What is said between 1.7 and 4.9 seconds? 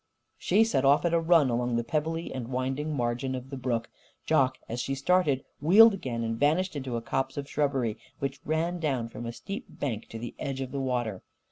the pebbly and winding margin of the brook. Jock, as